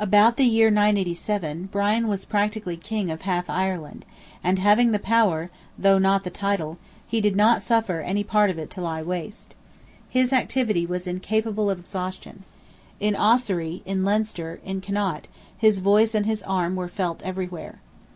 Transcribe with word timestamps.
About 0.00 0.36
the 0.38 0.44
year 0.44 0.72
987, 0.72 1.68
Brian 1.70 2.08
was 2.08 2.24
practically 2.24 2.76
king 2.76 3.12
of 3.12 3.22
half 3.22 3.48
Ireland, 3.48 4.04
and 4.42 4.58
having 4.58 4.90
the 4.90 4.98
power, 4.98 5.50
(though 5.78 5.98
not 5.98 6.24
the 6.24 6.30
title,) 6.30 6.78
he 7.06 7.20
did 7.20 7.36
not 7.36 7.62
suffer 7.62 8.00
any 8.00 8.24
part 8.24 8.50
of 8.50 8.58
it 8.58 8.70
to 8.70 8.80
lie 8.80 9.02
waste. 9.02 9.54
His 10.08 10.32
activity 10.32 10.84
was 10.84 11.06
incapable 11.06 11.70
of 11.70 11.78
exhaustion; 11.78 12.42
in 12.98 13.14
Ossory, 13.14 13.82
in 13.86 14.02
Leinster, 14.04 14.58
in 14.64 14.80
Connaught, 14.80 15.28
his 15.56 15.78
voice 15.78 16.12
and 16.12 16.26
his 16.26 16.42
arm 16.42 16.74
were 16.74 16.88
felt 16.88 17.22
everywhere. 17.22 17.78